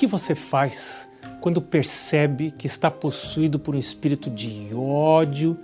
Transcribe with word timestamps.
Que 0.00 0.06
você 0.06 0.34
faz 0.34 1.10
quando 1.42 1.60
percebe 1.60 2.50
que 2.50 2.66
está 2.66 2.90
possuído 2.90 3.58
por 3.58 3.76
um 3.76 3.78
espírito 3.78 4.30
de 4.30 4.70
ódio, 4.74 5.58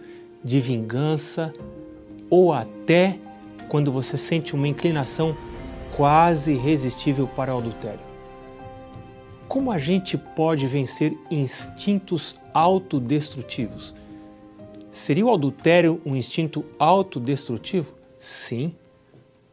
de 0.44 0.60
vingança 0.60 1.54
ou 2.28 2.52
até 2.52 3.18
quando 3.70 3.90
você 3.90 4.18
sente 4.18 4.54
uma 4.54 4.68
inclinação 4.68 5.34
quase 5.96 6.52
irresistível 6.52 7.26
para 7.26 7.54
o 7.54 7.58
adultério? 7.60 8.00
Como 9.48 9.72
a 9.72 9.78
gente 9.78 10.18
pode 10.18 10.66
vencer 10.66 11.16
instintos 11.30 12.38
autodestrutivos? 12.52 13.94
Seria 14.90 15.24
o 15.24 15.32
adultério 15.32 15.98
um 16.04 16.14
instinto 16.14 16.62
autodestrutivo? 16.78 17.94
Sim. 18.18 18.74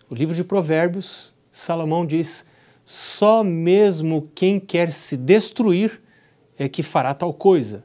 O 0.10 0.14
livro 0.14 0.36
de 0.36 0.44
Provérbios, 0.44 1.34
Salomão 1.54 2.06
diz: 2.06 2.46
só 2.86 3.44
mesmo 3.44 4.30
quem 4.36 4.60
quer 4.60 4.92
se 4.92 5.16
destruir 5.16 6.02
é 6.58 6.68
que 6.68 6.84
fará 6.84 7.14
tal 7.14 7.34
coisa. 7.34 7.84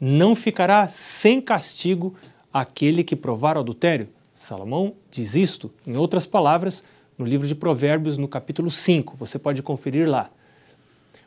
Não 0.00 0.34
ficará 0.34 0.88
sem 0.88 1.40
castigo 1.40 2.14
aquele 2.52 3.04
que 3.04 3.14
provar 3.14 3.56
o 3.56 3.60
adultério. 3.60 4.08
Salomão 4.34 4.94
diz 5.10 5.34
isto, 5.34 5.70
em 5.86 5.96
outras 5.96 6.26
palavras, 6.26 6.84
no 7.16 7.24
livro 7.24 7.46
de 7.46 7.54
Provérbios, 7.54 8.16
no 8.16 8.26
capítulo 8.26 8.70
5. 8.70 9.16
Você 9.16 9.38
pode 9.38 9.62
conferir 9.62 10.08
lá. 10.08 10.30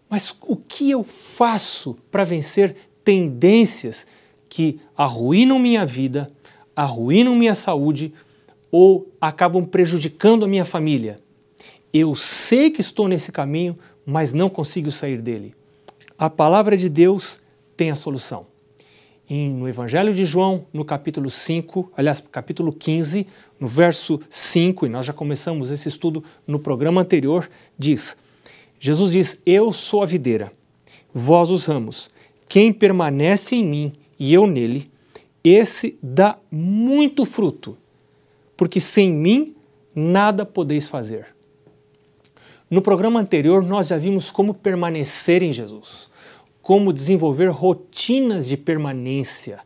Mas 0.09 0.35
o 0.41 0.55
que 0.55 0.91
eu 0.91 1.03
faço 1.03 1.97
para 2.11 2.23
vencer 2.23 2.75
tendências 3.03 4.05
que 4.49 4.79
arruinam 4.97 5.57
minha 5.57 5.85
vida, 5.85 6.27
arruinam 6.75 7.35
minha 7.35 7.55
saúde 7.55 8.13
ou 8.71 9.07
acabam 9.21 9.65
prejudicando 9.65 10.45
a 10.45 10.47
minha 10.47 10.65
família? 10.65 11.19
Eu 11.93 12.15
sei 12.15 12.71
que 12.71 12.81
estou 12.81 13.07
nesse 13.07 13.31
caminho, 13.31 13.77
mas 14.03 14.33
não 14.33 14.49
consigo 14.49 14.89
sair 14.89 15.21
dele. 15.21 15.53
A 16.17 16.27
palavra 16.27 16.75
de 16.75 16.89
Deus 16.89 17.39
tem 17.77 17.91
a 17.91 17.95
solução. 17.95 18.47
no 19.29 19.69
Evangelho 19.69 20.11
de 20.11 20.25
João, 20.25 20.65
no 20.73 20.83
capítulo 20.83 21.29
5, 21.29 21.91
aliás, 21.95 22.19
capítulo 22.31 22.73
15, 22.73 23.27
no 23.59 23.67
verso 23.67 24.19
5, 24.27 24.87
e 24.87 24.89
nós 24.89 25.05
já 25.05 25.13
começamos 25.13 25.69
esse 25.69 25.87
estudo 25.87 26.23
no 26.47 26.57
programa 26.57 26.99
anterior, 26.99 27.47
diz: 27.77 28.17
Jesus 28.79 29.11
diz: 29.11 29.41
Eu 29.45 29.71
sou 29.71 30.01
a 30.01 30.07
videira, 30.07 30.51
vós 31.13 31.51
os 31.51 31.67
ramos. 31.67 32.09
Quem 32.49 32.73
permanece 32.73 33.55
em 33.55 33.65
mim 33.65 33.93
e 34.17 34.33
eu 34.33 34.47
nele, 34.47 34.89
esse 35.43 35.97
dá 36.01 36.39
muito 36.51 37.23
fruto, 37.23 37.77
porque 38.57 38.79
sem 38.79 39.11
mim 39.11 39.55
nada 39.95 40.43
podeis 40.43 40.87
fazer. 40.87 41.32
No 42.73 42.81
programa 42.81 43.19
anterior, 43.19 43.61
nós 43.61 43.89
já 43.89 43.99
vimos 43.99 44.31
como 44.31 44.51
permanecer 44.51 45.43
em 45.43 45.53
Jesus, 45.53 46.09
como 46.59 46.91
desenvolver 46.91 47.51
rotinas 47.51 48.47
de 48.47 48.57
permanência, 48.57 49.59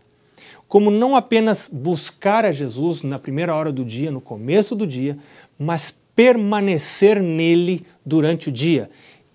como 0.68 0.92
não 0.92 1.16
apenas 1.16 1.70
buscar 1.72 2.44
a 2.44 2.52
Jesus 2.52 3.04
na 3.04 3.18
primeira 3.18 3.56
hora 3.56 3.72
do 3.72 3.86
dia, 3.86 4.12
no 4.12 4.20
começo 4.20 4.76
do 4.76 4.86
dia, 4.86 5.18
mas 5.58 5.98
permanecer 6.14 7.24
nele 7.24 7.82
durante 8.06 8.50
o 8.50 8.52
dia. 8.52 8.90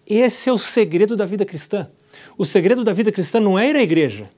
Esse 0.06 0.50
é 0.50 0.52
o 0.52 0.58
segredo 0.58 1.16
da 1.16 1.24
vida 1.24 1.46
cristã. 1.46 1.88
O 2.36 2.44
segredo 2.44 2.84
da 2.84 2.92
vida 2.92 3.10
cristã 3.10 3.40
não 3.40 3.58
é 3.58 3.70
ir 3.70 3.76
à 3.76 3.82
igreja. 3.82 4.28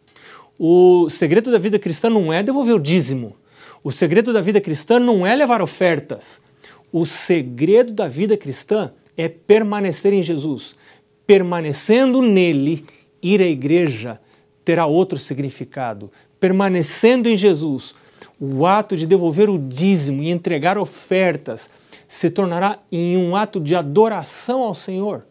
O 0.56 1.10
segredo 1.10 1.50
da 1.50 1.58
vida 1.58 1.76
cristã 1.76 2.08
não 2.08 2.32
é 2.32 2.40
devolver 2.40 2.76
o 2.76 2.80
dízimo. 2.80 3.34
O 3.82 3.90
segredo 3.90 4.32
da 4.32 4.40
vida 4.40 4.60
cristã 4.60 5.00
não 5.00 5.26
é 5.26 5.34
levar 5.34 5.60
ofertas. 5.60 6.40
O 6.92 7.04
segredo 7.04 7.92
da 7.92 8.06
vida 8.06 8.36
cristã 8.36 8.92
é 9.16 9.28
permanecer 9.28 10.12
em 10.12 10.22
Jesus. 10.22 10.74
Permanecendo 11.26 12.20
nele, 12.20 12.84
ir 13.22 13.40
à 13.40 13.46
igreja 13.46 14.20
terá 14.64 14.86
outro 14.86 15.18
significado. 15.18 16.10
Permanecendo 16.38 17.28
em 17.28 17.36
Jesus, 17.36 17.94
o 18.40 18.66
ato 18.66 18.96
de 18.96 19.06
devolver 19.06 19.48
o 19.48 19.58
dízimo 19.58 20.22
e 20.22 20.30
entregar 20.30 20.76
ofertas 20.76 21.70
se 22.08 22.30
tornará 22.30 22.78
em 22.90 23.16
um 23.16 23.34
ato 23.34 23.60
de 23.60 23.74
adoração 23.74 24.62
ao 24.62 24.74
Senhor. 24.74 25.26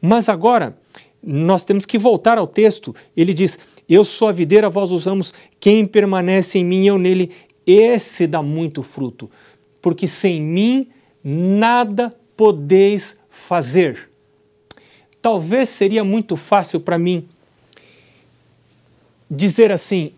Mas 0.00 0.28
agora, 0.28 0.76
nós 1.22 1.64
temos 1.64 1.84
que 1.84 1.98
voltar 1.98 2.38
ao 2.38 2.46
texto. 2.46 2.94
Ele 3.16 3.34
diz: 3.34 3.58
Eu 3.88 4.04
sou 4.04 4.28
a 4.28 4.32
videira, 4.32 4.70
vós 4.70 4.90
os 4.90 5.06
ramos, 5.06 5.32
quem 5.60 5.84
permanece 5.84 6.58
em 6.58 6.64
mim, 6.64 6.86
eu 6.86 6.98
nele, 6.98 7.30
esse 7.66 8.26
dá 8.26 8.42
muito 8.42 8.82
fruto. 8.82 9.30
Porque 9.80 10.08
sem 10.08 10.40
mim 10.40 10.88
nada 11.22 12.10
podeis 12.38 13.18
fazer. 13.28 14.08
Talvez 15.20 15.68
seria 15.68 16.04
muito 16.04 16.36
fácil 16.36 16.78
para 16.78 16.96
mim 16.96 17.28
dizer 19.28 19.72
assim: 19.72 20.12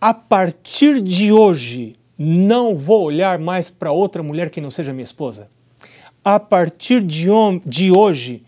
a 0.00 0.14
partir 0.14 1.00
de 1.00 1.32
hoje 1.32 1.96
não 2.16 2.76
vou 2.76 3.02
olhar 3.02 3.40
mais 3.40 3.68
para 3.68 3.90
outra 3.90 4.22
mulher 4.22 4.50
que 4.50 4.60
não 4.60 4.70
seja 4.70 4.92
minha 4.92 5.04
esposa. 5.04 5.48
A 6.24 6.38
partir 6.38 7.02
de, 7.02 7.26
de 7.66 7.90
hoje 7.90 8.40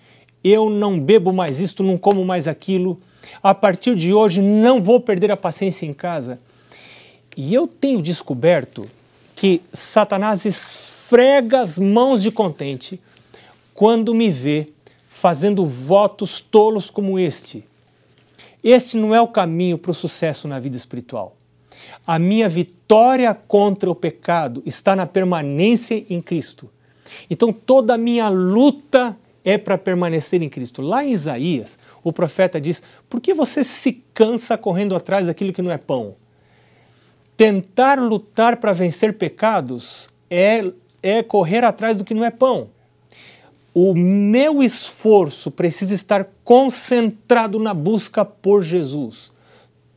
eu 0.44 0.70
não 0.70 1.00
bebo 1.00 1.32
mais 1.32 1.58
isto, 1.58 1.82
não 1.82 1.98
como 1.98 2.24
mais 2.24 2.46
aquilo. 2.46 3.00
A 3.42 3.52
partir 3.52 3.96
de 3.96 4.14
hoje 4.14 4.40
não 4.40 4.80
vou 4.80 5.00
perder 5.00 5.32
a 5.32 5.36
paciência 5.36 5.84
em 5.84 5.92
casa. 5.92 6.38
E 7.36 7.52
eu 7.52 7.66
tenho 7.66 8.00
descoberto 8.00 8.86
que 9.34 9.60
Satanás 9.72 10.46
esfrega 11.06 11.60
as 11.60 11.78
mãos 11.78 12.20
de 12.20 12.32
contente 12.32 13.00
quando 13.72 14.12
me 14.12 14.28
vê 14.28 14.72
fazendo 15.08 15.64
votos 15.64 16.40
tolos 16.40 16.90
como 16.90 17.16
este. 17.16 17.64
Este 18.62 18.96
não 18.96 19.14
é 19.14 19.20
o 19.20 19.28
caminho 19.28 19.78
para 19.78 19.92
o 19.92 19.94
sucesso 19.94 20.48
na 20.48 20.58
vida 20.58 20.76
espiritual. 20.76 21.36
A 22.04 22.18
minha 22.18 22.48
vitória 22.48 23.32
contra 23.32 23.88
o 23.88 23.94
pecado 23.94 24.60
está 24.66 24.96
na 24.96 25.06
permanência 25.06 26.04
em 26.10 26.20
Cristo. 26.20 26.68
Então 27.30 27.52
toda 27.52 27.94
a 27.94 27.98
minha 27.98 28.28
luta 28.28 29.16
é 29.44 29.56
para 29.56 29.78
permanecer 29.78 30.42
em 30.42 30.48
Cristo. 30.48 30.82
Lá 30.82 31.04
em 31.04 31.12
Isaías, 31.12 31.78
o 32.02 32.12
profeta 32.12 32.60
diz: 32.60 32.82
Por 33.08 33.20
que 33.20 33.32
você 33.32 33.62
se 33.62 34.02
cansa 34.12 34.58
correndo 34.58 34.96
atrás 34.96 35.28
daquilo 35.28 35.52
que 35.52 35.62
não 35.62 35.70
é 35.70 35.78
pão? 35.78 36.16
Tentar 37.36 38.00
lutar 38.00 38.56
para 38.56 38.72
vencer 38.72 39.16
pecados 39.16 40.10
é 40.28 40.64
é 41.02 41.22
correr 41.22 41.64
atrás 41.64 41.96
do 41.96 42.04
que 42.04 42.14
não 42.14 42.24
é 42.24 42.30
pão. 42.30 42.68
O 43.74 43.94
meu 43.94 44.62
esforço 44.62 45.50
precisa 45.50 45.94
estar 45.94 46.26
concentrado 46.42 47.58
na 47.58 47.74
busca 47.74 48.24
por 48.24 48.62
Jesus. 48.62 49.30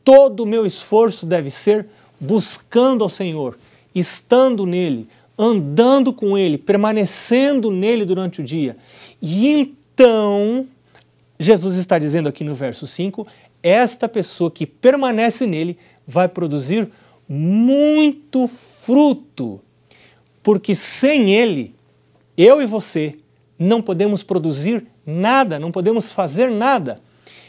Todo 0.04 0.40
o 0.40 0.46
meu 0.46 0.66
esforço 0.66 1.24
deve 1.24 1.50
ser 1.50 1.86
buscando 2.20 3.02
ao 3.02 3.08
Senhor, 3.08 3.58
estando 3.94 4.66
nele, 4.66 5.08
andando 5.38 6.12
com 6.12 6.36
ele, 6.36 6.58
permanecendo 6.58 7.70
nele 7.70 8.04
durante 8.04 8.42
o 8.42 8.44
dia. 8.44 8.76
E 9.22 9.48
então, 9.48 10.66
Jesus 11.38 11.76
está 11.76 11.98
dizendo 11.98 12.28
aqui 12.28 12.44
no 12.44 12.54
verso 12.54 12.86
5: 12.86 13.26
esta 13.62 14.06
pessoa 14.06 14.50
que 14.50 14.66
permanece 14.66 15.46
nele 15.46 15.78
vai 16.06 16.28
produzir 16.28 16.90
muito 17.26 18.46
fruto 18.46 19.60
porque 20.42 20.74
sem 20.74 21.34
Ele, 21.34 21.74
eu 22.36 22.62
e 22.62 22.66
você 22.66 23.16
não 23.58 23.82
podemos 23.82 24.22
produzir 24.22 24.86
nada, 25.04 25.58
não 25.58 25.70
podemos 25.70 26.12
fazer 26.12 26.50
nada. 26.50 26.98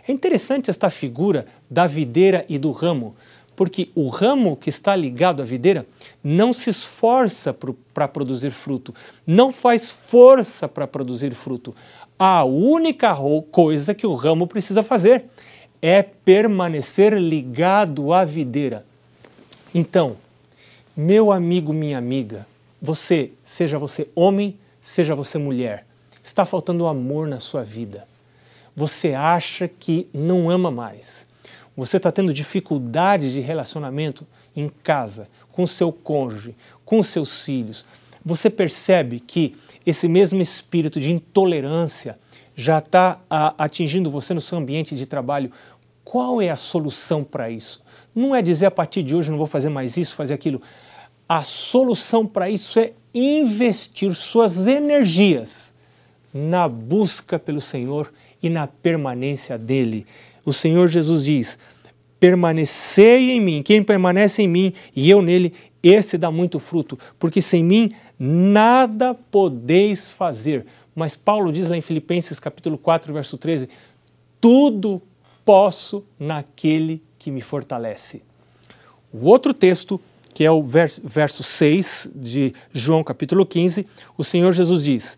É 0.08 0.12
interessante 0.12 0.70
esta 0.70 0.90
figura 0.90 1.46
da 1.70 1.88
videira 1.88 2.46
e 2.50 2.58
do 2.58 2.72
ramo, 2.72 3.16
porque 3.56 3.90
o 3.96 4.08
ramo 4.08 4.58
que 4.58 4.70
está 4.70 4.96
ligado 4.96 5.42
à 5.42 5.46
videira 5.46 5.86
não 6.24 6.52
se 6.52 6.70
esforça 6.70 7.56
para 7.94 8.08
produzir 8.08 8.52
fruto, 8.52 8.94
não 9.26 9.52
faz 9.54 9.90
força 9.90 10.68
para 10.68 10.88
produzir 10.88 11.34
fruto. 11.34 11.76
A 12.18 12.44
única 12.44 13.16
coisa 13.52 13.94
que 13.94 14.06
o 14.06 14.16
ramo 14.16 14.48
precisa 14.48 14.84
fazer 14.84 15.26
é 15.82 16.04
permanecer 16.04 17.14
ligado 17.14 18.14
à 18.14 18.26
videira. 18.26 18.86
Então, 19.74 20.18
meu 20.96 21.32
amigo, 21.32 21.72
minha 21.72 21.98
amiga, 21.98 22.46
você, 22.82 23.32
seja 23.44 23.78
você 23.78 24.08
homem, 24.16 24.58
seja 24.80 25.14
você 25.14 25.38
mulher, 25.38 25.86
está 26.24 26.46
faltando 26.46 26.88
amor 26.88 27.28
na 27.28 27.40
sua 27.40 27.64
vida. 27.64 28.08
Você 28.76 29.14
acha 29.14 29.68
que 29.68 30.08
não 30.14 30.50
ama 30.50 30.72
mais. 30.72 31.28
Você 31.78 31.98
está 31.98 32.12
tendo 32.12 32.34
dificuldade 32.34 33.32
de 33.32 33.40
relacionamento 33.40 34.26
em 34.56 34.70
casa, 34.70 35.28
com 35.52 35.68
seu 35.68 35.92
cônjuge, 35.92 36.56
com 36.84 37.04
seus 37.04 37.44
filhos. 37.44 37.86
Você 38.26 38.50
percebe 38.50 39.20
que 39.20 39.56
esse 39.86 40.08
mesmo 40.08 40.42
espírito 40.42 41.00
de 41.00 41.12
intolerância 41.12 42.18
já 42.56 42.80
está 42.80 43.20
atingindo 43.58 44.12
você 44.12 44.34
no 44.34 44.42
seu 44.42 44.58
ambiente 44.58 44.96
de 44.96 45.06
trabalho. 45.06 45.52
Qual 46.04 46.42
é 46.42 46.50
a 46.50 46.56
solução 46.56 47.24
para 47.24 47.50
isso? 47.50 47.82
Não 48.14 48.36
é 48.36 48.42
dizer 48.42 48.66
a 48.66 48.72
partir 48.72 49.04
de 49.04 49.16
hoje 49.16 49.32
não 49.32 49.38
vou 49.38 49.48
fazer 49.48 49.70
mais 49.70 49.98
isso, 49.98 50.16
fazer 50.16 50.34
aquilo. 50.34 50.62
A 51.34 51.46
solução 51.46 52.28
para 52.28 52.50
isso 52.50 52.78
é 52.78 52.92
investir 53.14 54.14
suas 54.14 54.68
energias 54.68 55.74
na 56.34 56.68
busca 56.68 57.40
pelo 57.40 57.62
Senhor 57.62 58.12
e 58.44 58.50
na 58.50 58.68
permanência 58.68 59.58
dele. 59.58 60.06
O 60.46 60.52
Senhor 60.52 60.90
Jesus 60.90 61.24
diz: 61.24 61.58
permanecei 62.20 63.32
em 63.32 63.40
mim, 63.40 63.64
quem 63.64 63.82
permanece 63.82 64.42
em 64.42 64.48
mim 64.50 64.74
e 64.94 65.10
eu 65.10 65.22
nele, 65.22 65.54
esse 65.82 66.18
dá 66.18 66.30
muito 66.30 66.60
fruto, 66.60 67.00
porque 67.18 67.42
sem 67.42 67.64
mim 67.64 67.94
nada 68.20 69.14
podeis 69.14 70.12
fazer. 70.12 70.66
Mas 70.94 71.16
Paulo 71.16 71.50
diz 71.54 71.70
lá 71.70 71.78
em 71.78 71.82
Filipenses 71.82 72.42
capítulo 72.42 72.78
4, 72.78 73.14
verso 73.14 73.38
13: 73.38 73.70
tudo 74.42 75.02
posso 75.46 76.04
naquele 76.20 77.02
que 77.18 77.32
me 77.32 77.40
fortalece. 77.40 78.22
O 79.14 79.28
outro 79.28 79.54
texto, 79.54 79.98
que 80.34 80.44
é 80.44 80.52
o 80.52 80.64
verso 80.64 81.44
6 81.44 82.12
de 82.16 82.54
João 82.74 83.04
capítulo 83.04 83.46
15, 83.46 83.86
o 84.18 84.24
Senhor 84.24 84.54
Jesus 84.54 84.84
diz: 84.84 85.18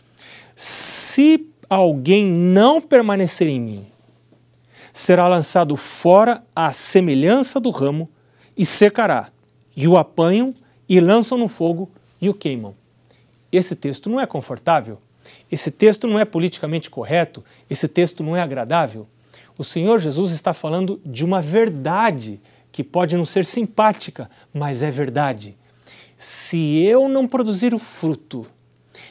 Se 0.56 1.48
alguém 1.70 2.26
não 2.26 2.82
permanecer 2.82 3.48
em 3.48 3.60
mim, 3.60 3.86
será 4.92 5.28
lançado 5.28 5.76
fora 5.76 6.44
à 6.56 6.72
semelhança 6.72 7.60
do 7.60 7.70
ramo 7.70 8.10
e 8.56 8.66
secará. 8.66 9.30
E 9.76 9.88
o 9.88 9.98
apanham 9.98 10.54
e 10.88 11.00
lançam 11.00 11.38
no 11.38 11.48
fogo 11.48 11.90
e 12.22 12.30
o 12.30 12.34
queimam. 12.34 12.76
Esse 13.52 13.76
texto 13.76 14.10
não 14.10 14.20
é 14.20 14.26
confortável? 14.26 15.00
Esse 15.52 15.72
texto 15.72 16.08
não 16.08 16.20
é 16.20 16.26
politicamente 16.26 16.90
correto? 16.90 17.44
Esse 17.70 17.88
texto 17.88 18.24
não 18.24 18.36
é 18.36 18.42
agradável? 18.42 19.08
O 19.58 19.64
Senhor 19.64 20.00
Jesus 20.00 20.32
está 20.32 20.54
falando 20.54 21.00
de 21.06 21.24
uma 21.24 21.42
verdade 21.42 22.40
que 22.74 22.84
pode 22.84 23.16
não 23.16 23.24
ser 23.24 23.46
simpática, 23.46 24.30
mas 24.52 24.82
é 24.82 24.90
verdade. 24.90 25.56
Se 26.18 26.84
eu 26.84 27.08
não 27.08 27.28
produzir 27.28 27.72
o 27.72 27.78
fruto, 27.80 28.48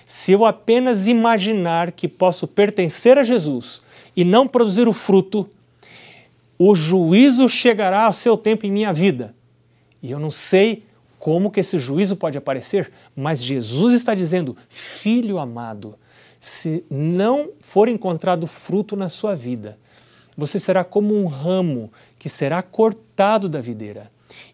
se 0.04 0.32
eu 0.32 0.44
apenas 0.44 1.06
imaginar 1.06 1.92
que 1.92 2.08
posso 2.08 2.48
pertencer 2.48 3.16
a 3.16 3.24
Jesus 3.24 3.80
e 4.16 4.24
não 4.24 4.48
produzir 4.48 4.88
o 4.88 4.92
fruto, 4.92 5.48
o 6.58 6.74
juízo 6.74 7.48
chegará 7.48 8.06
ao 8.06 8.12
seu 8.12 8.36
tempo 8.36 8.66
em 8.66 8.72
minha 8.72 8.92
vida. 8.92 9.32
E 10.02 10.10
eu 10.10 10.18
não 10.18 10.30
sei 10.30 10.82
como 11.20 11.50
que 11.50 11.60
esse 11.60 11.78
juízo 11.78 12.16
pode 12.16 12.36
aparecer, 12.36 12.90
mas 13.14 13.40
Jesus 13.40 13.94
está 13.94 14.12
dizendo: 14.12 14.56
Filho 14.68 15.38
amado, 15.38 15.94
se 16.40 16.84
não 16.90 17.50
for 17.60 17.88
encontrado 17.88 18.44
fruto 18.48 18.96
na 18.96 19.08
sua 19.08 19.36
vida, 19.36 19.78
você 20.36 20.58
será 20.58 20.82
como 20.82 21.14
um 21.14 21.26
ramo 21.26 21.92
que 22.22 22.28
será 22.28 22.62
cortado 22.62 23.48
da 23.48 23.60
videira 23.60 24.08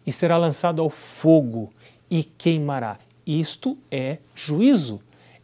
e 0.07 0.11
será 0.11 0.39
lançado 0.39 0.81
ao 0.81 0.89
fogo 0.89 1.71
e 2.11 2.25
queimará. 2.25 2.99
Isto 3.27 3.77
é 3.91 4.17
juízo. 4.35 5.03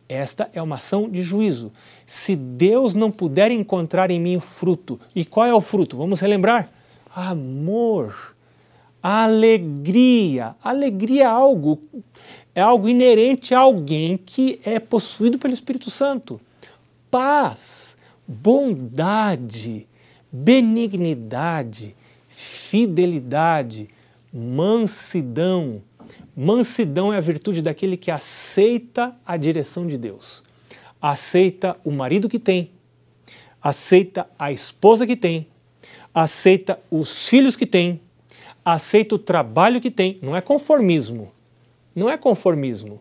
Esta 0.09 0.49
é 0.55 0.63
uma 0.63 0.77
ação 0.77 1.07
de 1.07 1.23
juízo. 1.23 1.71
Se 2.07 2.35
Deus 2.35 2.95
não 2.95 3.11
puder 3.11 3.51
encontrar 3.51 4.11
em 4.11 4.19
mim 4.19 4.37
o 4.37 4.41
fruto, 4.41 4.99
e 5.15 5.23
qual 5.23 5.47
é 5.47 5.53
o 5.53 5.61
fruto? 5.61 5.99
Vamos 5.99 6.19
relembrar: 6.19 6.71
amor, 7.15 8.35
alegria. 9.03 10.57
Alegria 10.65 11.25
é 11.25 11.27
algo, 11.27 11.83
é 12.55 12.61
algo 12.63 12.89
inerente 12.89 13.55
a 13.55 13.59
alguém 13.59 14.17
que 14.17 14.59
é 14.65 14.79
possuído 14.81 15.39
pelo 15.39 15.53
Espírito 15.53 15.91
Santo. 15.91 16.41
Paz, 17.11 17.99
bondade, 18.27 19.87
benignidade, 20.33 21.95
fidelidade, 22.35 23.89
mansidão 24.33 25.83
Mansidão 26.37 27.13
é 27.13 27.17
a 27.17 27.21
virtude 27.21 27.63
daquele 27.63 27.97
que 27.97 28.11
aceita 28.11 29.15
a 29.25 29.37
direção 29.37 29.87
de 29.87 29.97
Deus. 29.97 30.43
Aceita 31.01 31.77
o 31.85 31.93
marido 31.93 32.29
que 32.29 32.41
tem, 32.41 32.71
aceita 33.63 34.29
a 34.39 34.51
esposa 34.51 35.07
que 35.07 35.15
tem, 35.15 35.47
aceita 36.13 36.81
os 36.91 37.29
filhos 37.29 37.55
que 37.55 37.67
tem, 37.67 38.01
aceita 38.65 39.15
o 39.15 39.19
trabalho 39.19 39.81
que 39.81 39.91
tem. 39.91 40.19
Não 40.23 40.35
é 40.35 40.41
conformismo. 40.41 41.31
Não 41.95 42.11
é 42.11 42.17
conformismo. 42.17 42.99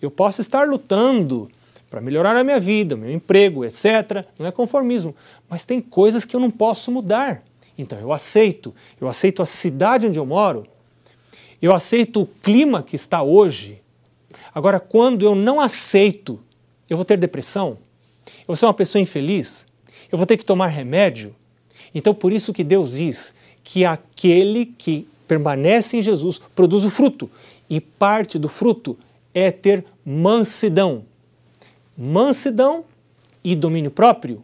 Eu 0.00 0.10
posso 0.10 0.40
estar 0.40 0.68
lutando 0.68 1.50
para 1.90 2.00
melhorar 2.00 2.36
a 2.36 2.44
minha 2.44 2.60
vida, 2.60 2.96
meu 2.96 3.10
emprego, 3.10 3.64
etc. 3.64 4.24
Não 4.38 4.46
é 4.46 4.52
conformismo. 4.52 5.16
Mas 5.48 5.64
tem 5.64 5.80
coisas 5.80 6.24
que 6.24 6.36
eu 6.36 6.40
não 6.40 6.50
posso 6.50 6.92
mudar. 6.92 7.42
Então 7.78 7.98
eu 8.00 8.12
aceito. 8.12 8.74
Eu 9.00 9.08
aceito 9.08 9.40
a 9.40 9.46
cidade 9.46 10.06
onde 10.06 10.18
eu 10.18 10.26
moro, 10.26 10.66
eu 11.62 11.74
aceito 11.74 12.22
o 12.22 12.26
clima 12.26 12.82
que 12.82 12.96
está 12.96 13.22
hoje. 13.22 13.80
Agora, 14.54 14.78
quando 14.80 15.24
eu 15.24 15.34
não 15.34 15.60
aceito, 15.60 16.40
eu 16.90 16.96
vou 16.96 17.04
ter 17.04 17.16
depressão, 17.16 17.78
eu 18.26 18.48
vou 18.48 18.56
ser 18.56 18.66
uma 18.66 18.74
pessoa 18.74 19.00
infeliz, 19.00 19.66
eu 20.10 20.18
vou 20.18 20.26
ter 20.26 20.36
que 20.36 20.44
tomar 20.44 20.68
remédio. 20.68 21.34
Então, 21.94 22.14
por 22.14 22.32
isso 22.32 22.52
que 22.52 22.64
Deus 22.64 22.92
diz 22.92 23.34
que 23.62 23.84
aquele 23.84 24.66
que 24.66 25.08
permanece 25.26 25.96
em 25.96 26.02
Jesus 26.02 26.40
produz 26.54 26.84
o 26.84 26.90
fruto, 26.90 27.30
e 27.68 27.80
parte 27.80 28.38
do 28.38 28.48
fruto 28.48 28.98
é 29.34 29.50
ter 29.50 29.84
mansidão. 30.04 31.04
Mansidão 31.96 32.84
e 33.44 33.54
domínio 33.54 33.90
próprio. 33.90 34.42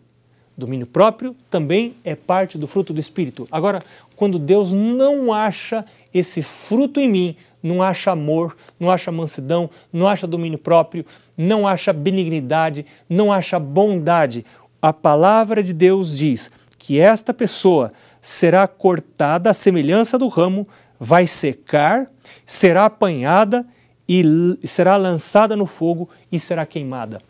Domínio 0.56 0.86
próprio 0.86 1.34
também 1.50 1.94
é 2.04 2.14
parte 2.14 2.56
do 2.56 2.66
fruto 2.66 2.92
do 2.92 3.00
Espírito. 3.00 3.48
Agora, 3.50 3.80
quando 4.14 4.38
Deus 4.38 4.72
não 4.72 5.32
acha 5.32 5.84
esse 6.12 6.42
fruto 6.42 7.00
em 7.00 7.08
mim 7.08 7.36
não 7.64 7.82
acha 7.82 8.10
amor, 8.10 8.54
não 8.78 8.90
acha 8.90 9.10
mansidão, 9.10 9.70
não 9.90 10.06
acha 10.06 10.26
domínio 10.26 10.58
próprio, 10.58 11.06
não 11.34 11.66
acha 11.66 11.94
benignidade, 11.94 12.84
não 13.08 13.32
acha 13.32 13.58
bondade. 13.58 14.44
A 14.82 14.92
palavra 14.92 15.62
de 15.62 15.72
Deus 15.72 16.18
diz 16.18 16.52
que 16.78 17.00
esta 17.00 17.32
pessoa 17.32 17.90
será 18.20 18.68
cortada 18.68 19.48
à 19.48 19.54
semelhança 19.54 20.18
do 20.18 20.28
ramo, 20.28 20.68
vai 21.00 21.26
secar, 21.26 22.10
será 22.44 22.84
apanhada 22.84 23.66
e 24.06 24.58
será 24.64 24.98
lançada 24.98 25.56
no 25.56 25.64
fogo 25.64 26.10
e 26.30 26.38
será 26.38 26.66
queimada. 26.66 27.22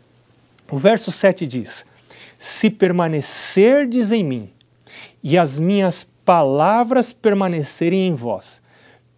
O 0.69 0.77
verso 0.77 1.13
7 1.13 1.47
diz: 1.47 1.85
Se 2.37 2.69
permanecerdes 2.69 4.11
em 4.11 4.23
mim 4.23 4.49
e 5.23 5.37
as 5.37 5.59
minhas 5.59 6.03
palavras 6.03 7.13
permanecerem 7.13 8.07
em 8.07 8.13
vós, 8.13 8.61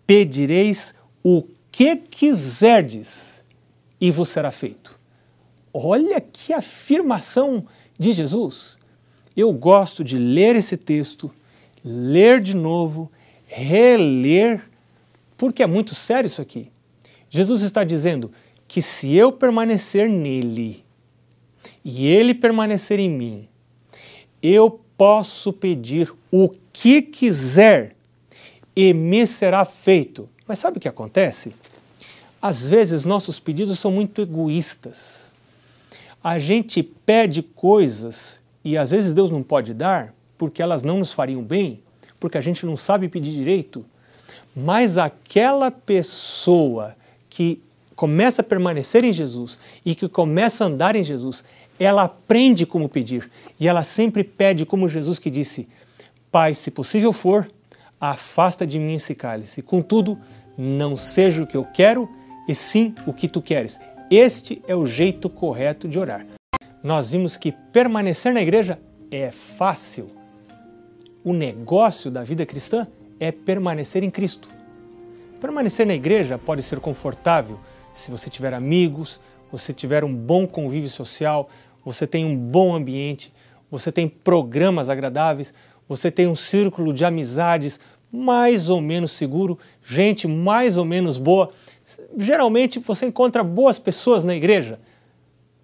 pedireis 0.05 0.93
o 1.24 1.43
que 1.71 1.95
quiserdes 1.95 3.43
e 4.00 4.09
vos 4.12 4.29
será 4.29 4.51
feito. 4.51 5.00
Olha 5.74 6.19
que 6.21 6.53
afirmação 6.53 7.63
de 8.00 8.13
Jesus. 8.13 8.77
Eu 9.36 9.51
gosto 9.53 10.03
de 10.03 10.17
ler 10.17 10.55
esse 10.55 10.77
texto, 10.77 11.31
ler 11.83 12.41
de 12.41 12.55
novo, 12.55 13.12
reler, 13.45 14.63
porque 15.36 15.62
é 15.62 15.67
muito 15.67 15.93
sério 15.93 16.27
isso 16.27 16.41
aqui. 16.41 16.71
Jesus 17.29 17.62
está 17.62 17.83
dizendo 17.83 18.31
que 18.67 18.81
se 18.81 19.13
eu 19.13 19.31
permanecer 19.31 20.09
nele 20.09 20.83
e 21.89 22.06
ele 22.06 22.34
permanecer 22.34 23.00
em 23.00 23.10
mim, 23.10 23.48
eu 24.44 24.82
posso 24.98 25.53
pedir 25.53 26.13
o 26.29 26.50
que 26.74 27.01
quiser 27.01 27.96
e 28.75 28.94
me 28.94 29.25
será 29.25 29.63
feito. 29.63 30.27
Mas 30.46 30.60
sabe 30.60 30.79
o 30.79 30.82
que 30.82 30.89
acontece? 30.89 31.56
Às 32.41 32.67
vezes 32.67 33.06
nossos 33.06 33.39
pedidos 33.39 33.79
são 33.79 33.89
muito 33.89 34.22
egoístas. 34.22 35.32
A 36.22 36.39
gente 36.39 36.84
pede 36.84 37.41
coisas 37.41 38.41
e 38.65 38.77
às 38.77 38.91
vezes 38.91 39.13
Deus 39.13 39.32
não 39.32 39.41
pode 39.41 39.74
dar 39.74 40.13
porque 40.38 40.62
elas 40.62 40.84
não 40.84 41.00
nos 41.00 41.13
fariam 41.13 41.41
bem, 41.41 41.82
porque 42.20 42.38
a 42.38 42.41
gente 42.41 42.65
não 42.65 42.75
sabe 42.75 43.08
pedir 43.08 43.32
direito. 43.32 43.86
Mas 44.53 44.98
aquela 44.98 45.72
pessoa 45.72 46.98
que 47.29 47.62
começa 47.96 48.41
a 48.41 48.46
permanecer 48.46 49.06
em 49.06 49.13
Jesus 49.13 49.58
e 49.86 49.96
que 49.96 50.10
começa 50.10 50.65
a 50.65 50.67
andar 50.67 50.98
em 50.98 51.03
Jesus, 51.03 51.46
ela 51.79 52.03
aprende 52.03 52.65
como 52.65 52.89
pedir 52.89 53.29
e 53.60 53.67
ela 53.67 53.84
sempre 53.84 54.24
pede 54.24 54.65
como 54.65 54.89
Jesus 54.89 55.19
que 55.19 55.29
disse: 55.29 55.67
Pai, 56.31 56.53
se 56.53 56.72
possível 56.72 57.13
for, 57.13 57.50
afasta 58.00 58.65
de 58.65 58.79
mim 58.79 58.96
esse 58.96 59.15
cálice. 59.15 59.62
Contudo, 59.62 60.17
não 60.57 60.96
seja 60.96 61.43
o 61.43 61.48
que 61.48 61.57
eu 61.57 61.65
quero, 61.65 62.10
e 62.48 62.55
sim 62.55 62.96
o 63.05 63.13
que 63.13 63.27
tu 63.27 63.41
queres. 63.41 63.79
Este 64.10 64.62
é 64.67 64.75
o 64.75 64.88
jeito 64.88 65.29
correto 65.29 65.88
de 65.88 66.00
orar. 66.00 66.25
Nós 66.81 67.12
vimos 67.12 67.36
que 67.36 67.51
permanecer 67.51 68.34
na 68.34 68.41
igreja 68.41 68.79
é 69.12 69.31
fácil. 69.31 70.10
O 71.24 71.34
negócio 71.34 72.10
da 72.10 72.24
vida 72.24 72.46
cristã 72.46 72.88
é 73.19 73.31
permanecer 73.31 74.03
em 74.03 74.10
Cristo. 74.10 74.50
Permanecer 75.41 75.86
na 75.86 75.93
igreja 75.93 76.38
pode 76.38 76.63
ser 76.63 76.79
confortável 76.79 77.60
se 77.91 78.10
você 78.10 78.29
tiver 78.29 78.53
amigos, 78.53 79.19
você 79.51 79.74
tiver 79.74 80.03
um 80.03 80.13
bom 80.13 80.48
convívio 80.48 80.89
social, 80.89 81.50
você 81.88 82.06
tem 82.06 82.25
um 82.25 82.36
bom 82.36 82.75
ambiente, 82.75 83.34
você 83.72 83.94
tem 83.94 84.10
programas 84.10 84.89
agradáveis, 84.89 85.53
você 85.88 86.12
tem 86.12 86.27
um 86.27 86.36
círculo 86.36 86.94
de 86.94 87.06
amizades 87.06 87.79
mais 88.12 88.70
ou 88.70 88.82
menos 88.82 89.13
seguro, 89.13 89.58
gente 89.86 90.27
mais 90.27 90.77
ou 90.77 90.84
menos 90.84 91.17
boa. 91.17 91.50
Geralmente 92.17 92.77
você 92.79 93.06
encontra 93.06 93.41
boas 93.41 93.79
pessoas 93.79 94.25
na 94.25 94.36
igreja, 94.36 94.82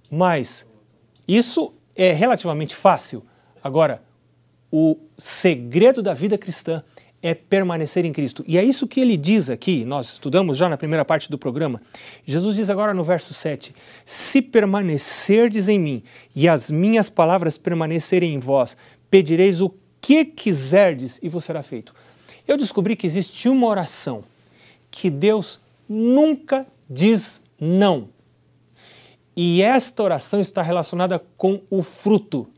mas 0.10 0.66
isso 1.28 1.74
é 1.94 2.14
relativamente 2.14 2.74
fácil. 2.74 3.26
Agora, 3.62 4.02
o 4.72 4.96
segredo 5.18 6.02
da 6.02 6.14
vida 6.14 6.38
cristã 6.38 6.82
é 7.24 7.34
permanecer 7.34 8.04
em 8.04 8.12
Cristo. 8.12 8.44
E 8.46 8.58
é 8.58 8.64
isso 8.64 8.86
que 8.86 9.00
ele 9.00 9.16
diz 9.16 9.50
aqui, 9.50 9.86
nós 9.86 10.12
estudamos 10.12 10.58
já 10.58 10.68
na 10.68 10.76
primeira 10.76 11.06
parte 11.06 11.32
do 11.32 11.38
programa. 11.38 11.80
Jesus 12.26 12.58
diz 12.58 12.70
agora 12.70 12.94
no 12.94 13.04
verso 13.04 13.34
7: 13.34 13.74
Se 14.04 14.42
permanecerdes 14.42 15.70
em 15.70 15.80
mim 15.80 16.04
e 16.36 16.50
as 16.50 16.70
minhas 16.70 17.10
palavras 17.10 17.58
permanecerem 17.58 18.34
em 18.34 18.40
vós, 18.40 18.76
pedireis 19.10 19.62
o 19.62 19.74
que 20.02 20.26
quiserdes 20.26 21.20
e 21.24 21.30
vos 21.30 21.46
será 21.46 21.64
feito. 21.64 21.96
Eu 22.46 22.58
descobri 22.58 22.98
que 22.98 23.08
existe 23.08 23.48
uma 23.48 23.68
oração 23.68 24.26
que 24.92 25.10
Deus 25.10 25.62
nunca 25.88 26.68
diz 26.90 27.42
não. 27.58 28.10
E 29.34 29.62
esta 29.62 30.04
oração 30.04 30.42
está 30.42 30.62
relacionada 30.62 31.24
com 31.38 31.62
o 31.70 31.82
fruto. 31.82 32.50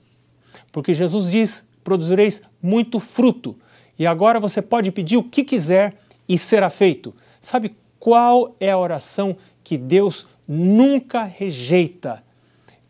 Porque 0.72 0.92
Jesus 0.92 1.30
diz: 1.30 1.64
produzireis 1.84 2.42
muito 2.60 3.00
fruto. 3.00 3.56
E 3.98 4.06
agora 4.06 4.40
você 4.40 4.62
pode 4.62 4.92
pedir 4.92 5.18
o 5.18 5.24
que 5.24 5.44
quiser 5.44 5.96
e 6.28 6.38
será 6.38 6.70
feito. 6.70 7.14
Sabe 7.40 7.75
qual 8.00 8.56
é 8.60 8.72
a 8.72 8.78
oração 8.78 9.36
que 9.64 9.78
Deus 9.78 10.28
nunca 10.48 11.24
rejeita? 11.24 12.24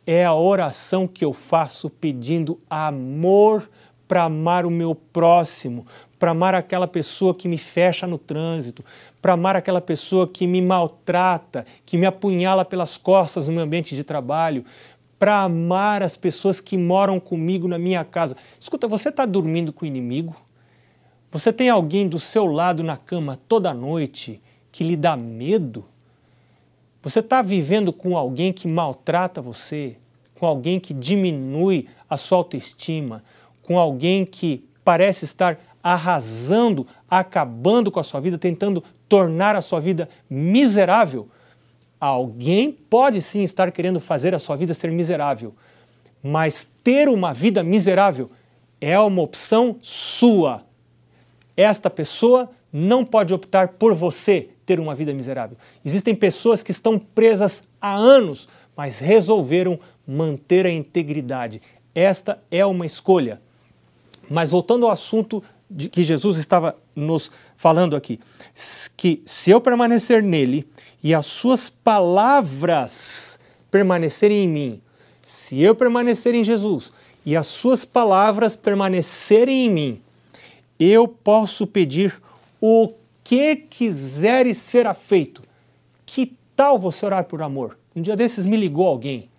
É 0.05 0.25
a 0.25 0.33
oração 0.33 1.07
que 1.07 1.25
eu 1.25 1.33
faço 1.33 1.89
pedindo 1.89 2.59
amor 2.69 3.69
para 4.07 4.24
amar 4.24 4.65
o 4.65 4.71
meu 4.71 4.93
próximo, 4.93 5.85
para 6.19 6.31
amar 6.31 6.53
aquela 6.53 6.88
pessoa 6.88 7.33
que 7.33 7.47
me 7.47 7.57
fecha 7.57 8.05
no 8.05 8.17
trânsito, 8.17 8.85
para 9.21 9.33
amar 9.33 9.55
aquela 9.55 9.81
pessoa 9.81 10.27
que 10.27 10.45
me 10.45 10.62
maltrata, 10.62 11.65
que 11.85 11.97
me 11.97 12.05
apunhala 12.05 12.63
pelas 12.63 12.97
costas 12.97 13.47
no 13.47 13.53
meu 13.53 13.63
ambiente 13.63 13.95
de 13.95 14.03
trabalho, 14.03 14.63
para 15.17 15.41
amar 15.41 16.03
as 16.03 16.15
pessoas 16.15 16.59
que 16.59 16.77
moram 16.77 17.19
comigo 17.19 17.67
na 17.67 17.79
minha 17.79 18.03
casa. 18.03 18.35
Escuta, 18.59 18.88
você 18.88 19.09
está 19.09 19.25
dormindo 19.25 19.74
com 19.74 19.85
o 19.85 19.88
inimigo? 19.88 20.35
Você 21.32 21.51
tem 21.51 21.70
alguém 21.70 22.08
do 22.08 22.20
seu 22.20 22.46
lado 22.46 22.84
na 22.84 22.98
cama 22.98 23.39
toda 23.48 23.74
noite 23.74 24.41
que 24.72 24.84
lhe 24.84 24.96
dá 24.96 25.15
medo? 25.17 25.86
Você 27.01 27.20
está 27.20 27.41
vivendo 27.41 27.94
com 27.94 28.17
alguém 28.17 28.51
que 28.51 28.67
maltrata 28.67 29.41
você, 29.41 29.96
com 30.34 30.46
alguém 30.48 30.79
que 30.79 30.94
diminui 30.94 31.88
a 32.10 32.17
sua 32.17 32.39
autoestima, 32.39 33.24
com 33.62 33.77
alguém 33.77 34.25
que 34.25 34.67
parece 34.84 35.25
estar 35.25 35.60
arrasando, 35.84 36.88
acabando 37.08 37.91
com 37.91 38.00
a 38.00 38.03
sua 38.03 38.20
vida, 38.20 38.39
tentando 38.39 38.84
tornar 39.08 39.55
a 39.55 39.62
sua 39.62 39.79
vida 39.79 40.10
miserável. 40.27 41.27
Alguém 42.00 42.72
pode 42.72 43.22
sim 43.22 43.44
estar 43.44 43.72
querendo 43.72 44.00
fazer 44.00 44.34
a 44.34 44.39
sua 44.39 44.55
vida 44.55 44.74
ser 44.74 44.91
miserável, 44.91 45.53
mas 46.24 46.72
ter 46.84 47.08
uma 47.08 47.34
vida 47.34 47.63
miserável 47.63 48.32
é 48.82 49.00
uma 49.00 49.22
opção 49.22 49.77
sua. 49.79 50.64
Esta 51.55 51.89
pessoa 51.89 52.50
não 52.71 53.05
pode 53.05 53.33
optar 53.33 53.69
por 53.69 53.93
você 53.93 54.50
ter 54.65 54.79
uma 54.79 54.95
vida 54.95 55.13
miserável. 55.13 55.57
Existem 55.83 56.13
pessoas 56.13 56.62
que 56.62 56.71
estão 56.71 57.00
presas 57.00 57.63
há 57.79 57.95
anos, 57.95 58.50
mas 58.75 59.00
resolveram 59.00 59.79
manter 60.05 60.65
a 60.65 60.71
integridade. 60.71 61.62
Esta 61.93 62.41
é 62.51 62.65
uma 62.65 62.85
escolha. 62.85 63.41
Mas 64.29 64.51
voltando 64.51 64.85
ao 64.85 64.91
assunto 64.91 65.41
de 65.69 65.89
que 65.89 66.03
Jesus 66.03 66.38
estava 66.38 66.75
nos 66.95 67.31
falando 67.55 67.95
aqui, 67.95 68.19
que 68.97 69.21
se 69.25 69.51
eu 69.51 69.62
permanecer 69.62 70.21
nele 70.21 70.67
e 71.01 71.13
as 71.13 71.25
suas 71.25 71.69
palavras 71.69 73.39
permanecerem 73.71 74.43
em 74.43 74.47
mim, 74.47 74.81
se 75.21 75.62
eu 75.62 75.74
permanecer 75.74 76.35
em 76.35 76.43
Jesus 76.43 76.91
e 77.25 77.35
as 77.35 77.47
suas 77.47 77.83
palavras 77.83 78.55
permanecerem 78.55 79.65
em 79.65 79.69
mim, 79.69 80.01
eu 80.79 81.08
posso 81.08 81.65
pedir 81.65 82.20
o 82.62 82.94
que 83.24 83.55
quiser 83.55 84.46
e 84.46 84.53
será 84.53 84.94
feito. 84.94 85.41
Que 86.05 86.34
tal 86.55 86.77
você 86.77 87.05
orar 87.05 87.25
por 87.25 87.41
amor? 87.41 87.77
Um 87.96 88.01
dia 88.01 88.15
desses 88.15 88.46
me 88.46 88.58
ligou 88.58 88.88
alguém, 88.88 89.29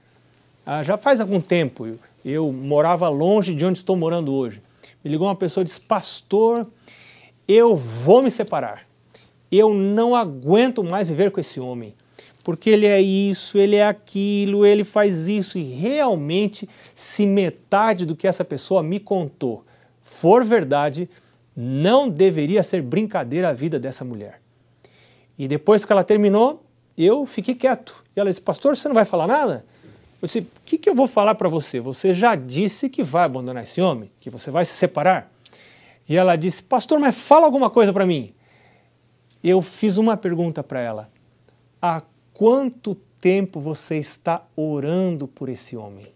ah, 0.64 0.82
já 0.82 0.96
faz 0.96 1.20
algum 1.20 1.40
tempo, 1.40 1.86
eu, 1.86 1.98
eu 2.24 2.52
morava 2.52 3.08
longe 3.08 3.54
de 3.54 3.64
onde 3.64 3.78
estou 3.78 3.96
morando 3.96 4.32
hoje. 4.32 4.60
Me 5.04 5.10
ligou 5.10 5.28
uma 5.28 5.36
pessoa 5.36 5.62
e 5.62 5.64
disse: 5.64 5.80
Pastor, 5.80 6.66
eu 7.46 7.76
vou 7.76 8.22
me 8.22 8.30
separar. 8.30 8.86
Eu 9.52 9.72
não 9.72 10.14
aguento 10.14 10.82
mais 10.82 11.08
viver 11.08 11.30
com 11.30 11.38
esse 11.38 11.60
homem. 11.60 11.94
Porque 12.42 12.70
ele 12.70 12.86
é 12.86 13.00
isso, 13.00 13.58
ele 13.58 13.76
é 13.76 13.86
aquilo, 13.86 14.64
ele 14.64 14.84
faz 14.84 15.28
isso. 15.28 15.58
E 15.58 15.62
realmente, 15.62 16.68
se 16.94 17.26
metade 17.26 18.06
do 18.06 18.16
que 18.16 18.26
essa 18.26 18.44
pessoa 18.44 18.82
me 18.82 18.98
contou 18.98 19.64
for 20.06 20.44
verdade, 20.44 21.10
não 21.56 22.08
deveria 22.10 22.62
ser 22.62 22.82
brincadeira 22.82 23.48
a 23.48 23.52
vida 23.52 23.80
dessa 23.80 24.04
mulher. 24.04 24.42
E 25.38 25.48
depois 25.48 25.84
que 25.84 25.92
ela 25.92 26.04
terminou, 26.04 26.62
eu 26.96 27.24
fiquei 27.24 27.54
quieto. 27.54 28.04
E 28.14 28.20
ela 28.20 28.28
disse: 28.28 28.42
Pastor, 28.42 28.76
você 28.76 28.88
não 28.88 28.94
vai 28.94 29.04
falar 29.04 29.26
nada? 29.26 29.64
Eu 30.20 30.26
disse: 30.26 30.40
O 30.40 30.46
que, 30.64 30.76
que 30.76 30.88
eu 30.88 30.94
vou 30.94 31.06
falar 31.06 31.34
para 31.34 31.48
você? 31.48 31.80
Você 31.80 32.12
já 32.12 32.34
disse 32.34 32.88
que 32.88 33.02
vai 33.02 33.24
abandonar 33.24 33.62
esse 33.62 33.80
homem, 33.80 34.10
que 34.20 34.28
você 34.28 34.50
vai 34.50 34.64
se 34.64 34.74
separar. 34.74 35.30
E 36.08 36.16
ela 36.16 36.36
disse: 36.36 36.62
Pastor, 36.62 36.98
mas 36.98 37.16
fala 37.16 37.46
alguma 37.46 37.70
coisa 37.70 37.92
para 37.92 38.06
mim. 38.06 38.34
Eu 39.42 39.62
fiz 39.62 39.96
uma 39.96 40.16
pergunta 40.16 40.62
para 40.62 40.80
ela: 40.80 41.10
Há 41.80 42.02
quanto 42.32 42.94
tempo 43.20 43.60
você 43.60 43.96
está 43.96 44.44
orando 44.54 45.26
por 45.26 45.48
esse 45.48 45.76
homem? 45.76 46.06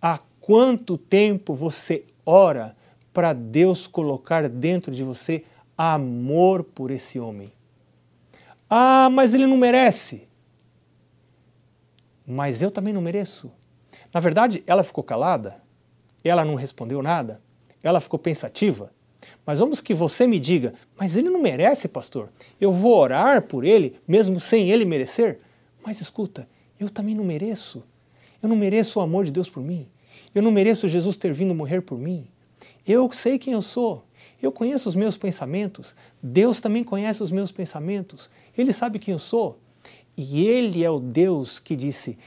Há 0.00 0.20
quanto 0.40 0.96
tempo 0.96 1.54
você 1.54 2.04
ora 2.24 2.76
para 3.12 3.32
Deus 3.32 3.86
colocar 3.86 4.48
dentro 4.48 4.92
de 4.92 5.02
você 5.02 5.44
amor 5.76 6.62
por 6.62 6.90
esse 6.90 7.18
homem? 7.18 7.52
Ah, 8.68 9.08
mas 9.10 9.34
ele 9.34 9.46
não 9.46 9.56
merece 9.56 10.28
mas 12.28 12.60
eu 12.60 12.70
também 12.70 12.92
não 12.92 13.00
mereço. 13.00 13.50
Na 14.12 14.20
verdade, 14.20 14.62
ela 14.66 14.84
ficou 14.84 15.02
calada, 15.02 15.62
ela 16.22 16.44
não 16.44 16.56
respondeu 16.56 17.02
nada, 17.02 17.38
ela 17.82 18.00
ficou 18.00 18.18
pensativa. 18.18 18.92
Mas 19.46 19.60
vamos 19.60 19.80
que 19.80 19.94
você 19.94 20.26
me 20.26 20.38
diga, 20.38 20.74
mas 20.98 21.16
ele 21.16 21.30
não 21.30 21.40
merece, 21.40 21.88
pastor. 21.88 22.28
Eu 22.60 22.70
vou 22.70 22.94
orar 22.98 23.42
por 23.42 23.64
ele, 23.64 23.98
mesmo 24.06 24.38
sem 24.38 24.70
ele 24.70 24.84
merecer? 24.84 25.40
Mas 25.82 26.02
escuta, 26.02 26.46
eu 26.78 26.90
também 26.90 27.14
não 27.14 27.24
mereço. 27.24 27.82
Eu 28.42 28.48
não 28.48 28.56
mereço 28.56 29.00
o 29.00 29.02
amor 29.02 29.24
de 29.24 29.32
Deus 29.32 29.48
por 29.48 29.62
mim. 29.62 29.88
Eu 30.34 30.42
não 30.42 30.50
mereço 30.50 30.86
Jesus 30.86 31.16
ter 31.16 31.32
vindo 31.32 31.54
morrer 31.54 31.80
por 31.80 31.98
mim. 31.98 32.28
Eu 32.88 33.12
sei 33.12 33.38
quem 33.38 33.52
eu 33.52 33.60
sou. 33.60 34.06
Eu 34.40 34.50
conheço 34.50 34.88
os 34.88 34.96
meus 34.96 35.18
pensamentos. 35.18 35.94
Deus 36.22 36.58
também 36.58 36.82
conhece 36.82 37.22
os 37.22 37.30
meus 37.30 37.52
pensamentos. 37.52 38.30
Ele 38.56 38.72
sabe 38.72 38.98
quem 38.98 39.12
eu 39.12 39.18
sou. 39.18 39.60
E 40.16 40.46
ele 40.46 40.82
é 40.82 40.90
o 40.90 40.98
Deus 40.98 41.58
que 41.58 41.76
disse: 41.76 42.18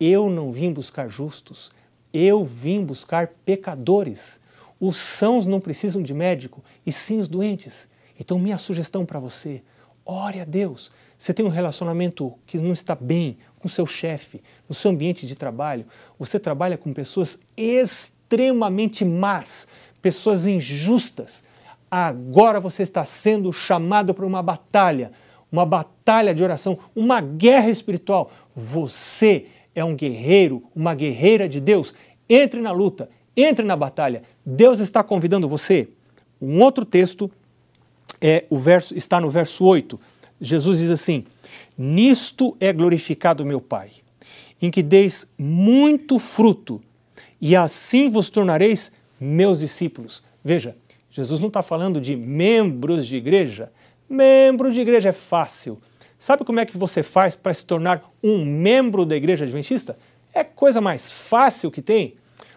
Eu 0.00 0.28
não 0.28 0.50
vim 0.50 0.72
buscar 0.72 1.08
justos, 1.08 1.70
eu 2.12 2.44
vim 2.44 2.84
buscar 2.84 3.28
pecadores. 3.44 4.40
Os 4.80 4.96
sãos 4.96 5.46
não 5.46 5.60
precisam 5.60 6.02
de 6.02 6.12
médico, 6.12 6.64
e 6.84 6.92
sim 6.92 7.18
os 7.18 7.28
doentes. 7.28 7.88
Então, 8.18 8.38
minha 8.38 8.58
sugestão 8.58 9.06
para 9.06 9.20
você: 9.20 9.62
ore 10.04 10.40
a 10.40 10.44
Deus. 10.44 10.90
Você 11.16 11.34
tem 11.34 11.44
um 11.44 11.50
relacionamento 11.50 12.34
que 12.46 12.58
não 12.58 12.72
está 12.72 12.94
bem 12.94 13.38
com 13.58 13.68
seu 13.68 13.86
chefe, 13.86 14.40
no 14.68 14.74
seu 14.74 14.90
ambiente 14.90 15.26
de 15.26 15.34
trabalho, 15.34 15.84
você 16.18 16.38
trabalha 16.38 16.78
com 16.78 16.92
pessoas 16.92 17.40
extremamente 17.56 19.04
más, 19.04 19.66
pessoas 20.00 20.46
injustas. 20.46 21.44
Agora 21.90 22.60
você 22.60 22.82
está 22.82 23.04
sendo 23.04 23.52
chamado 23.52 24.12
para 24.12 24.26
uma 24.26 24.42
batalha 24.42 25.10
uma 25.50 25.64
batalha 25.64 26.34
de 26.34 26.42
oração, 26.42 26.78
uma 26.94 27.20
guerra 27.20 27.70
espiritual. 27.70 28.30
Você 28.54 29.46
é 29.74 29.84
um 29.84 29.96
guerreiro, 29.96 30.62
uma 30.74 30.94
guerreira 30.94 31.48
de 31.48 31.60
Deus. 31.60 31.94
Entre 32.28 32.60
na 32.60 32.70
luta, 32.70 33.08
entre 33.36 33.64
na 33.64 33.76
batalha. 33.76 34.22
Deus 34.44 34.80
está 34.80 35.02
convidando 35.02 35.48
você. 35.48 35.88
Um 36.40 36.62
outro 36.62 36.84
texto 36.84 37.30
é 38.20 38.44
o 38.50 38.58
verso 38.58 38.96
está 38.96 39.20
no 39.20 39.30
verso 39.30 39.64
8. 39.64 39.98
Jesus 40.40 40.78
diz 40.78 40.90
assim: 40.90 41.24
Nisto 41.76 42.56
é 42.60 42.72
glorificado 42.72 43.44
meu 43.44 43.60
Pai, 43.60 43.90
em 44.60 44.70
que 44.70 44.82
deis 44.82 45.26
muito 45.38 46.18
fruto, 46.18 46.80
e 47.40 47.56
assim 47.56 48.10
vos 48.10 48.28
tornareis 48.28 48.92
meus 49.20 49.60
discípulos. 49.60 50.22
Veja, 50.44 50.76
Jesus 51.10 51.40
não 51.40 51.48
está 51.48 51.62
falando 51.62 52.00
de 52.00 52.16
membros 52.16 53.06
de 53.06 53.16
igreja, 53.16 53.70
Membro 54.08 54.72
de 54.72 54.80
igreja 54.80 55.10
é 55.10 55.12
fácil. 55.12 55.78
Sabe 56.18 56.42
como 56.42 56.58
é 56.58 56.64
que 56.64 56.78
você 56.78 57.02
faz 57.02 57.36
para 57.36 57.52
se 57.52 57.64
tornar 57.64 58.02
um 58.24 58.42
membro 58.42 59.04
da 59.04 59.14
igreja 59.14 59.44
adventista? 59.44 59.98
É 60.32 60.42
coisa 60.42 60.80
mais 60.80 61.12
fácil 61.12 61.70
que 61.70 61.82
tem. 61.82 62.14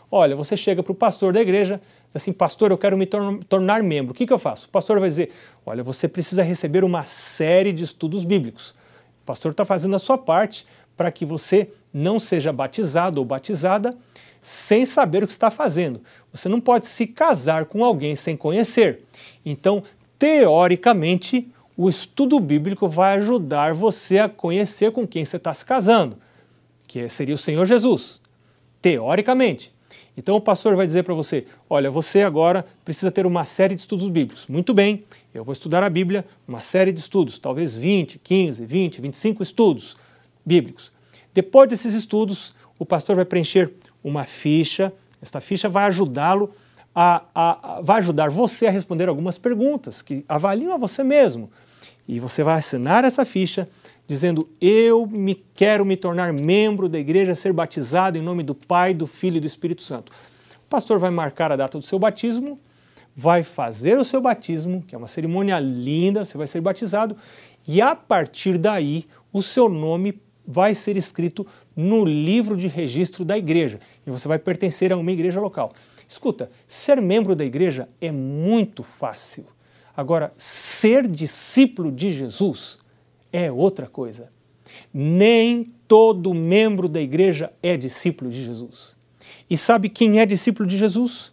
Olha, 0.10 0.36
você 0.36 0.56
chega 0.56 0.82
para 0.82 0.92
o 0.92 0.96
pastor 0.96 1.34
da 1.34 1.42
igreja, 1.42 1.82
assim, 2.14 2.32
pastor, 2.32 2.72
eu 2.72 2.78
quero 2.78 2.98
me 2.98 3.06
tornar 3.06 3.84
membro. 3.84 4.14
O 4.14 4.16
que, 4.16 4.26
que 4.26 4.32
eu 4.32 4.40
faço? 4.40 4.68
O 4.68 4.70
pastor 4.70 5.00
vai 5.00 5.10
dizer, 5.10 5.32
olha, 5.66 5.84
você 5.84 6.08
precisa 6.08 6.42
receber 6.42 6.84
uma 6.84 7.06
série 7.06 7.74
de 7.74 7.84
estudos 7.84 8.24
bíblicos. 8.24 8.74
O 9.22 9.26
pastor 9.26 9.52
está 9.52 9.66
fazendo 9.66 9.96
a 9.96 10.00
sua 10.00 10.18
parte 10.18 10.66
para 10.96 11.12
que 11.12 11.26
você 11.26 11.68
não 11.94 12.18
seja 12.18 12.52
batizado 12.54 13.20
ou 13.20 13.26
batizada 13.26 13.96
sem 14.42 14.86
saber 14.86 15.24
o 15.24 15.28
que 15.28 15.34
está 15.34 15.52
fazendo. 15.52 16.02
Você 16.34 16.50
não 16.50 16.60
pode 16.60 16.88
se 16.88 17.06
casar 17.06 17.66
com 17.66 17.86
alguém 17.86 18.16
sem 18.16 18.36
conhecer. 18.36 19.04
Então, 19.46 19.84
teoricamente, 20.18 21.48
o 21.78 21.88
estudo 21.88 22.40
bíblico 22.40 22.88
vai 22.88 23.18
ajudar 23.18 23.74
você 23.74 24.20
a 24.20 24.28
conhecer 24.28 24.92
com 24.92 25.08
quem 25.08 25.24
você 25.24 25.38
está 25.38 25.54
se 25.54 25.64
casando, 25.64 26.18
que 26.88 27.08
seria 27.08 27.36
o 27.36 27.38
Senhor 27.38 27.66
Jesus, 27.66 28.22
teoricamente. 28.82 29.74
Então 30.16 30.36
o 30.36 30.42
pastor 30.42 30.76
vai 30.76 30.86
dizer 30.86 31.04
para 31.04 31.14
você: 31.14 31.46
olha, 31.70 31.90
você 31.90 32.22
agora 32.22 32.66
precisa 32.84 33.10
ter 33.10 33.26
uma 33.26 33.46
série 33.46 33.76
de 33.76 33.82
estudos 33.82 34.10
bíblicos. 34.10 34.46
Muito 34.48 34.74
bem, 34.74 35.04
eu 35.34 35.44
vou 35.44 35.54
estudar 35.54 35.84
a 35.84 35.90
Bíblia, 35.90 36.26
uma 36.48 36.60
série 36.60 36.92
de 36.92 37.00
estudos, 37.00 37.40
talvez 37.40 37.76
20, 37.76 38.20
15, 38.20 38.66
20, 38.66 39.02
25 39.02 39.44
estudos 39.44 39.98
bíblicos. 40.46 40.92
Depois 41.34 41.70
desses 41.70 41.94
estudos, 41.94 42.54
o 42.78 42.86
pastor 42.86 43.16
vai 43.16 43.26
preencher 43.26 43.74
uma 44.04 44.24
ficha. 44.24 44.94
Esta 45.22 45.40
ficha 45.40 45.70
vai 45.70 45.86
ajudá-lo 45.86 46.50
a, 46.94 47.24
a, 47.34 47.78
a, 47.78 47.82
vai 47.82 48.00
ajudar 48.00 48.30
você 48.30 48.68
a 48.68 48.72
responder 48.72 49.08
algumas 49.08 49.38
perguntas 49.38 50.02
que 50.02 50.26
avaliam 50.28 50.74
a 50.74 50.78
você 50.78 51.04
mesmo. 51.04 51.50
E 52.08 52.20
você 52.20 52.44
vai 52.44 52.56
assinar 52.56 53.06
essa 53.06 53.24
ficha 53.24 53.68
dizendo: 54.08 54.48
Eu 54.60 55.06
me 55.08 55.36
quero 55.54 55.86
me 55.86 55.96
tornar 55.96 56.34
membro 56.34 56.90
da 56.90 57.00
igreja, 57.00 57.36
ser 57.36 57.54
batizado 57.54 58.18
em 58.18 58.22
nome 58.22 58.44
do 58.44 58.54
Pai, 58.54 58.94
do 58.94 59.08
Filho 59.08 59.38
e 59.38 59.40
do 59.40 59.48
Espírito 59.48 59.82
Santo. 59.82 60.12
O 60.66 60.70
pastor 60.70 61.00
vai 61.00 61.12
marcar 61.12 61.52
a 61.52 61.56
data 61.56 61.78
do 61.78 61.84
seu 61.84 62.00
batismo, 62.00 62.60
vai 63.16 63.44
fazer 63.44 63.98
o 63.98 64.04
seu 64.04 64.20
batismo, 64.20 64.84
que 64.88 64.96
é 64.96 64.98
uma 64.98 65.08
cerimônia 65.08 65.60
linda, 65.60 66.26
você 66.26 66.38
vai 66.38 66.48
ser 66.48 66.62
batizado, 66.62 67.16
e 67.68 67.82
a 67.82 67.96
partir 67.96 68.58
daí 68.58 69.06
o 69.32 69.42
seu 69.42 69.70
nome 69.70 70.20
vai 70.52 70.76
ser 70.76 70.98
escrito 70.98 71.48
no 71.76 72.04
livro 72.04 72.58
de 72.58 72.68
registro 72.68 73.24
da 73.24 73.38
igreja 73.38 73.80
e 74.06 74.12
você 74.12 74.28
vai 74.28 74.38
pertencer 74.38 74.92
a 74.92 74.98
uma 74.98 75.12
igreja 75.12 75.40
local. 75.40 75.72
Escuta, 76.08 76.52
ser 76.68 77.02
membro 77.02 77.36
da 77.36 77.46
igreja 77.46 77.88
é 78.02 78.12
muito 78.12 78.84
fácil. 78.84 79.46
Agora, 79.96 80.34
ser 80.36 81.08
discípulo 81.08 81.92
de 81.92 82.12
Jesus 82.12 82.80
é 83.32 83.52
outra 83.52 83.88
coisa. 83.88 84.30
Nem 84.94 85.72
todo 85.88 86.34
membro 86.34 86.90
da 86.90 87.02
igreja 87.02 87.52
é 87.64 87.78
discípulo 87.78 88.30
de 88.30 88.44
Jesus. 88.44 88.96
E 89.50 89.58
sabe 89.58 89.90
quem 89.90 90.20
é 90.20 90.26
discípulo 90.26 90.68
de 90.68 90.78
Jesus? 90.78 91.32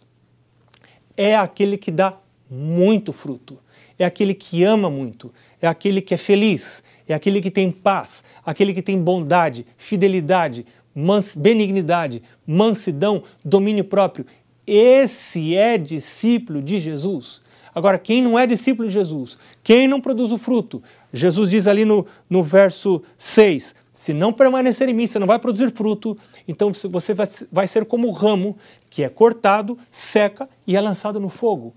É 1.15 1.35
aquele 1.35 1.77
que 1.77 1.91
dá 1.91 2.17
muito 2.49 3.11
fruto, 3.11 3.59
é 3.97 4.05
aquele 4.05 4.33
que 4.33 4.63
ama 4.63 4.89
muito, 4.89 5.31
é 5.61 5.67
aquele 5.67 6.01
que 6.01 6.13
é 6.13 6.17
feliz, 6.17 6.83
é 7.13 7.15
aquele 7.15 7.41
que 7.41 7.51
tem 7.51 7.71
paz, 7.71 8.23
aquele 8.45 8.73
que 8.73 8.81
tem 8.81 9.01
bondade, 9.01 9.65
fidelidade, 9.77 10.65
mans 10.93 11.35
benignidade, 11.35 12.21
mansidão, 12.45 13.23
domínio 13.43 13.83
próprio. 13.83 14.25
Esse 14.65 15.55
é 15.55 15.77
discípulo 15.77 16.61
de 16.61 16.79
Jesus. 16.79 17.41
Agora, 17.73 17.97
quem 17.97 18.21
não 18.21 18.37
é 18.37 18.45
discípulo 18.45 18.87
de 18.87 18.93
Jesus, 18.93 19.37
quem 19.63 19.87
não 19.87 20.01
produz 20.01 20.31
o 20.31 20.37
fruto, 20.37 20.81
Jesus 21.13 21.51
diz 21.51 21.67
ali 21.67 21.85
no, 21.85 22.05
no 22.29 22.43
verso 22.43 23.01
6: 23.17 23.75
se 23.93 24.13
não 24.13 24.31
permanecer 24.31 24.87
em 24.89 24.93
mim, 24.93 25.07
você 25.07 25.19
não 25.19 25.27
vai 25.27 25.39
produzir 25.39 25.71
fruto, 25.71 26.17
então 26.47 26.71
você 26.71 27.13
vai, 27.13 27.27
vai 27.51 27.67
ser 27.67 27.85
como 27.85 28.07
o 28.07 28.11
ramo 28.11 28.57
que 28.89 29.03
é 29.03 29.09
cortado, 29.09 29.77
seca 29.91 30.49
e 30.65 30.75
é 30.75 30.81
lançado 30.81 31.19
no 31.19 31.29
fogo. 31.29 31.73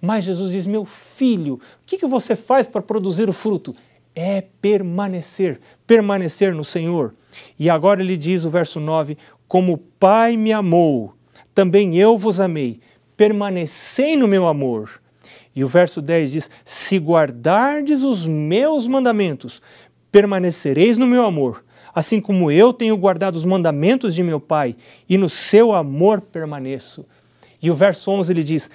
Mas 0.00 0.24
Jesus 0.24 0.52
diz: 0.52 0.66
meu 0.66 0.84
filho, 0.84 1.54
o 1.54 1.60
que, 1.86 1.98
que 1.98 2.06
você 2.06 2.36
faz 2.36 2.66
para 2.66 2.82
produzir 2.82 3.28
o 3.28 3.32
fruto? 3.32 3.74
É 4.14 4.42
permanecer, 4.60 5.60
permanecer 5.86 6.54
no 6.54 6.64
Senhor. 6.64 7.12
E 7.58 7.68
agora 7.68 8.02
ele 8.02 8.16
diz 8.16 8.44
o 8.44 8.50
verso 8.50 8.78
9: 8.78 9.16
Como 9.48 9.72
o 9.72 9.78
Pai 9.78 10.36
me 10.36 10.52
amou, 10.52 11.14
também 11.54 11.96
eu 11.96 12.16
vos 12.16 12.40
amei, 12.40 12.80
permanecei 13.16 14.16
no 14.16 14.28
meu 14.28 14.46
amor. 14.46 15.00
E 15.54 15.62
o 15.62 15.68
verso 15.68 16.02
10 16.02 16.32
diz: 16.32 16.50
Se 16.64 16.98
guardardes 16.98 18.02
os 18.02 18.26
meus 18.26 18.86
mandamentos, 18.86 19.62
permanecereis 20.10 20.98
no 20.98 21.06
meu 21.06 21.24
amor, 21.24 21.64
assim 21.94 22.20
como 22.20 22.50
eu 22.50 22.72
tenho 22.72 22.96
guardado 22.96 23.36
os 23.36 23.44
mandamentos 23.44 24.14
de 24.14 24.22
meu 24.22 24.40
Pai, 24.40 24.76
e 25.08 25.16
no 25.16 25.28
seu 25.28 25.72
amor 25.72 26.20
permaneço. 26.20 27.06
E 27.62 27.70
o 27.70 27.74
verso 27.74 28.10
11 28.10 28.32
ele 28.32 28.44
diz: 28.44 28.70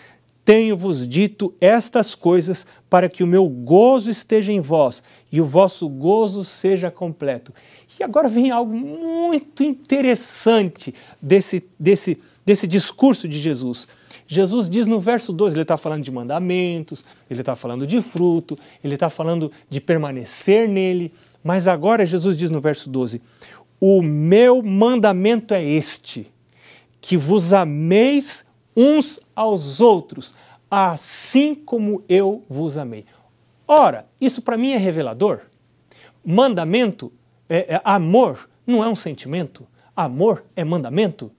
tenho-vos 0.49 1.07
dito 1.07 1.53
estas 1.61 2.15
coisas 2.15 2.65
para 2.89 3.07
que 3.07 3.23
o 3.23 3.27
meu 3.27 3.47
gozo 3.47 4.09
esteja 4.09 4.51
em 4.51 4.59
vós 4.59 5.03
e 5.31 5.39
o 5.39 5.45
vosso 5.45 5.87
gozo 5.87 6.43
seja 6.43 6.89
completo. 6.89 7.53
E 7.99 8.03
agora 8.03 8.27
vem 8.27 8.49
algo 8.49 8.75
muito 8.75 9.61
interessante 9.61 10.91
desse, 11.21 11.63
desse, 11.79 12.17
desse 12.43 12.65
discurso 12.65 13.27
de 13.27 13.37
Jesus. 13.37 13.87
Jesus 14.27 14.71
diz 14.71 14.87
no 14.87 14.99
verso 14.99 15.31
12, 15.31 15.53
ele 15.53 15.61
está 15.61 15.77
falando 15.77 16.01
de 16.01 16.09
mandamentos, 16.09 17.05
ele 17.29 17.41
está 17.43 17.55
falando 17.55 17.85
de 17.85 18.01
fruto, 18.01 18.57
ele 18.83 18.95
está 18.95 19.07
falando 19.07 19.51
de 19.69 19.79
permanecer 19.79 20.67
nele, 20.67 21.13
mas 21.43 21.67
agora 21.67 22.07
Jesus 22.07 22.35
diz 22.35 22.49
no 22.49 22.59
verso 22.59 22.89
12: 22.89 23.21
O 23.79 24.01
meu 24.01 24.63
mandamento 24.63 25.53
é 25.53 25.63
este, 25.63 26.25
que 26.99 27.15
vos 27.15 27.53
ameis 27.53 28.48
uns 28.75 29.19
aos 29.35 29.81
outros, 29.81 30.35
assim 30.69 31.55
como 31.55 32.03
eu 32.07 32.43
vos 32.49 32.77
amei. 32.77 33.05
Ora, 33.67 34.07
isso 34.19 34.41
para 34.41 34.57
mim 34.57 34.71
é 34.71 34.77
revelador. 34.77 35.41
Mandamento, 36.25 37.11
é, 37.47 37.75
é, 37.75 37.81
amor 37.83 38.49
não 38.65 38.83
é 38.83 38.87
um 38.87 38.95
sentimento, 38.95 39.67
amor 39.95 40.43
é 40.55 40.63
mandamento. 40.63 41.31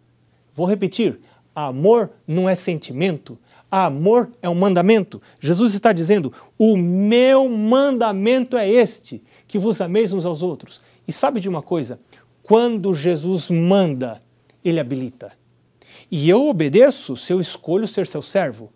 Vou 0.55 0.67
repetir: 0.67 1.21
amor 1.55 2.11
não 2.27 2.49
é 2.49 2.55
sentimento, 2.55 3.39
amor 3.71 4.31
é 4.43 4.49
um 4.49 4.55
mandamento. 4.55 5.21
Jesus 5.41 5.75
está 5.75 5.93
dizendo: 5.93 6.33
o 6.59 6.77
meu 6.77 7.49
mandamento 7.49 8.57
é 8.57 8.69
este, 8.69 9.23
que 9.47 9.59
vos 9.59 9.81
ameis 9.81 10.13
uns 10.13 10.25
aos 10.25 10.43
outros. 10.43 10.81
E 11.07 11.13
sabe 11.13 11.41
de 11.41 11.49
uma 11.49 11.63
coisa? 11.63 11.99
Quando 12.43 12.95
Jesus 12.95 13.51
manda, 13.51 14.21
ele 14.65 14.81
habilita 14.81 15.40
e 16.11 16.29
eu 16.29 16.47
obedeço 16.47 17.15
se 17.17 17.33
eu 17.33 17.41
escolho 17.41 17.87
ser 17.87 18.07
seu 18.07 18.23
servo. 18.23 18.71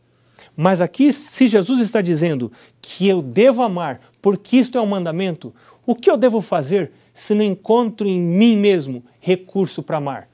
Mas 0.56 0.80
aqui, 0.80 1.12
se 1.12 1.48
Jesus 1.48 1.80
está 1.80 2.00
dizendo 2.00 2.52
que 2.80 3.08
eu 3.08 3.20
devo 3.20 3.62
amar 3.62 4.00
porque 4.22 4.56
isto 4.56 4.78
é 4.78 4.80
um 4.80 4.86
mandamento, 4.86 5.52
o 5.84 5.94
que 5.94 6.10
eu 6.10 6.16
devo 6.16 6.40
fazer 6.40 6.92
se 7.12 7.34
não 7.34 7.44
encontro 7.44 8.06
em 8.06 8.20
mim 8.20 8.56
mesmo 8.56 9.02
recurso 9.20 9.82
para 9.82 9.98
amar? 9.98 10.28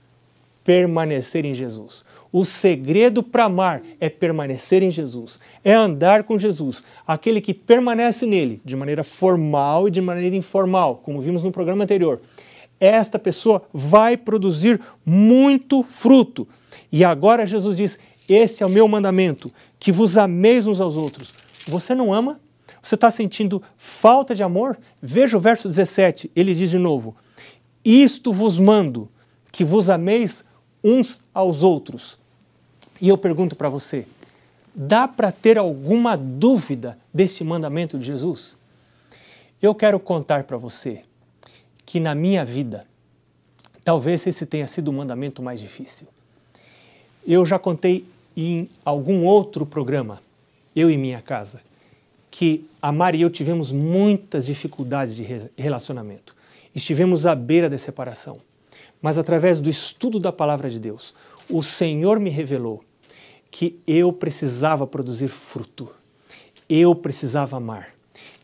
Permanecer 0.63 1.45
em 1.45 1.55
Jesus. 1.55 2.05
O 2.31 2.45
segredo 2.45 3.23
para 3.23 3.45
amar 3.45 3.83
é 3.99 4.09
permanecer 4.09 4.83
em 4.83 4.91
Jesus, 4.91 5.41
é 5.65 5.73
andar 5.73 6.23
com 6.23 6.39
Jesus, 6.39 6.85
aquele 7.05 7.41
que 7.41 7.53
permanece 7.53 8.25
nele 8.25 8.61
de 8.65 8.77
maneira 8.77 9.03
formal 9.03 9.89
e 9.89 9.91
de 9.91 10.01
maneira 10.01 10.37
informal, 10.37 11.01
como 11.03 11.21
vimos 11.21 11.43
no 11.43 11.51
programa 11.51 11.83
anterior. 11.83 12.21
Esta 12.81 13.19
pessoa 13.19 13.63
vai 13.73 14.17
produzir 14.17 14.81
muito 15.05 15.83
fruto. 15.83 16.49
E 16.91 17.05
agora 17.05 17.47
Jesus 17.47 17.77
diz: 17.77 17.99
Este 18.27 18.63
é 18.63 18.67
o 18.67 18.71
meu 18.71 18.89
mandamento, 18.89 19.53
que 19.79 19.93
vos 19.93 20.17
ameis 20.17 20.67
uns 20.67 20.81
aos 20.81 20.97
outros. 20.97 21.35
Você 21.69 21.95
não 21.95 22.13
ama? 22.13 22.41
Você 22.83 22.95
está 22.95 23.11
sentindo 23.11 23.63
falta 23.77 24.35
de 24.35 24.43
amor? 24.43 24.79
Veja 25.03 25.37
o 25.37 25.41
verso 25.41 25.69
17, 25.69 26.31
ele 26.35 26.55
diz 26.55 26.71
de 26.71 26.79
novo: 26.79 27.15
Isto 27.85 28.33
vos 28.33 28.59
mando, 28.59 29.09
que 29.53 29.63
vos 29.63 29.91
ameis 29.91 30.43
uns 30.83 31.21
aos 31.35 31.63
outros. 31.63 32.19
E 32.99 33.09
eu 33.09 33.19
pergunto 33.19 33.55
para 33.55 33.69
você: 33.69 34.07
dá 34.75 35.07
para 35.07 35.31
ter 35.31 35.59
alguma 35.59 36.17
dúvida 36.17 36.99
deste 37.13 37.45
mandamento 37.45 37.99
de 37.99 38.07
Jesus? 38.07 38.59
Eu 39.61 39.75
quero 39.75 40.01
contar 40.01 40.45
para 40.45 40.57
você 40.57 41.03
que 41.91 41.99
na 41.99 42.15
minha 42.15 42.45
vida, 42.45 42.87
talvez 43.83 44.25
esse 44.25 44.47
tenha 44.47 44.69
sido 44.69 44.93
o 44.93 44.93
mandamento 44.93 45.43
mais 45.43 45.59
difícil. 45.59 46.07
Eu 47.27 47.45
já 47.45 47.59
contei 47.59 48.05
em 48.37 48.69
algum 48.85 49.25
outro 49.25 49.67
programa, 49.67 50.23
eu 50.75 50.89
e 50.89 50.97
minha 50.97 51.21
casa, 51.21 51.61
que 52.31 52.65
a 52.81 52.93
Mari 52.93 53.19
e 53.19 53.23
eu 53.23 53.29
tivemos 53.29 53.73
muitas 53.73 54.47
dificuldades 54.47 55.17
de 55.17 55.27
relacionamento. 55.59 56.37
Estivemos 56.73 57.27
à 57.27 57.35
beira 57.35 57.69
da 57.69 57.77
separação. 57.77 58.39
Mas 59.03 59.19
através 59.19 59.61
do 59.61 59.69
estudo 59.69 60.21
da 60.21 60.31
palavra 60.31 60.71
de 60.71 60.79
Deus, 60.79 61.13
o 61.49 61.61
Senhor 61.61 62.21
me 62.21 62.31
revelou 62.31 62.85
que 63.51 63.81
eu 63.85 64.13
precisava 64.13 64.87
produzir 64.87 65.27
fruto. 65.27 65.91
Eu 66.69 66.95
precisava 66.95 67.57
amar. 67.57 67.89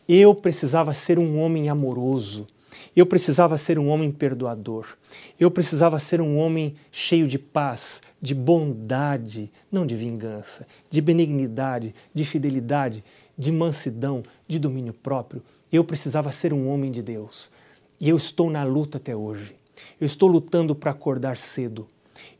Eu 0.05 0.35
precisava 0.35 0.93
ser 0.93 1.17
um 1.17 1.39
homem 1.39 1.69
amoroso. 1.69 2.45
Eu 2.97 3.05
precisava 3.05 3.59
ser 3.59 3.77
um 3.77 3.89
homem 3.89 4.09
perdoador. 4.09 4.97
Eu 5.39 5.51
precisava 5.51 5.99
ser 5.99 6.19
um 6.19 6.35
homem 6.35 6.73
cheio 6.91 7.27
de 7.27 7.37
paz, 7.37 8.01
de 8.19 8.33
bondade, 8.33 9.51
não 9.71 9.85
de 9.85 9.95
vingança, 9.95 10.65
de 10.89 10.99
benignidade, 10.99 11.93
de 12.11 12.25
fidelidade, 12.25 13.03
de 13.37 13.51
mansidão, 13.51 14.23
de 14.47 14.57
domínio 14.57 14.93
próprio. 14.93 15.43
Eu 15.71 15.83
precisava 15.83 16.31
ser 16.31 16.51
um 16.51 16.67
homem 16.67 16.89
de 16.89 17.03
Deus. 17.03 17.51
E 17.99 18.09
eu 18.09 18.17
estou 18.17 18.49
na 18.49 18.63
luta 18.63 18.97
até 18.97 19.15
hoje. 19.15 19.55
Eu 20.01 20.07
estou 20.07 20.27
lutando 20.27 20.73
para 20.73 20.89
acordar 20.89 21.37
cedo. 21.37 21.87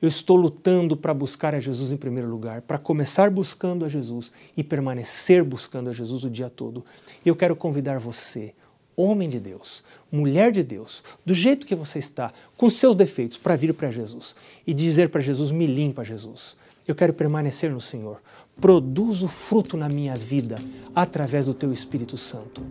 Eu 0.02 0.10
estou 0.10 0.36
lutando 0.36 0.98
para 0.98 1.14
buscar 1.14 1.54
a 1.54 1.60
Jesus 1.60 1.92
em 1.92 1.98
primeiro 1.98 2.28
lugar, 2.28 2.64
para 2.64 2.80
começar 2.80 3.30
buscando 3.30 3.86
a 3.86 3.90
Jesus 3.90 4.32
e 4.56 4.64
permanecer 4.64 5.44
buscando 5.44 5.92
a 5.92 5.94
Jesus 5.94 6.24
o 6.24 6.32
dia 6.32 6.50
todo. 6.50 6.84
Eu 7.24 7.36
quero 7.36 7.56
convidar 7.56 8.00
você, 8.00 8.56
homem 8.98 9.30
de 9.30 9.40
Deus, 9.40 9.84
mulher 10.12 10.52
de 10.52 10.64
Deus, 10.64 11.04
do 11.24 11.34
jeito 11.34 11.68
que 11.68 11.76
você 11.76 12.00
está, 12.00 12.34
com 12.58 12.70
seus 12.70 12.96
defeitos, 12.96 13.38
para 13.38 13.56
vir 13.56 13.74
para 13.74 13.92
Jesus 13.92 14.36
e 14.66 14.74
dizer 14.74 15.10
para 15.10 15.22
Jesus: 15.22 15.52
me 15.52 15.68
limpa, 15.68 16.04
Jesus. 16.04 16.58
Eu 16.88 16.96
quero 16.96 17.14
permanecer 17.14 17.72
no 17.72 17.80
Senhor. 17.82 18.22
Produz 18.60 19.22
o 19.22 19.28
fruto 19.28 19.78
na 19.78 19.88
minha 19.88 20.16
vida 20.16 20.58
através 20.96 21.46
do 21.46 21.54
teu 21.54 21.72
Espírito 21.72 22.18
Santo. 22.18 22.62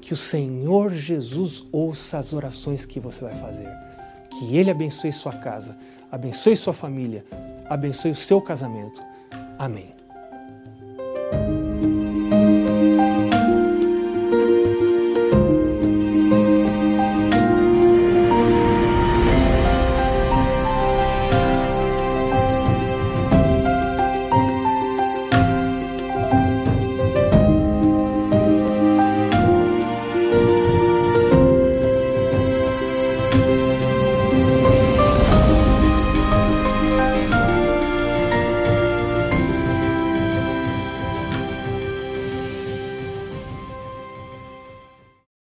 Que 0.00 0.12
o 0.12 0.16
Senhor 0.16 0.92
Jesus 0.92 1.64
ouça 1.72 2.18
as 2.18 2.32
orações 2.34 2.84
que 2.84 3.00
você 3.00 3.22
vai 3.24 3.34
fazer. 3.34 3.68
Que 4.30 4.56
Ele 4.56 4.70
abençoe 4.70 5.12
sua 5.12 5.32
casa, 5.32 5.76
abençoe 6.10 6.56
sua 6.56 6.72
família, 6.72 7.24
abençoe 7.66 8.10
o 8.10 8.16
seu 8.16 8.42
casamento. 8.42 9.00
Amém. 9.58 10.01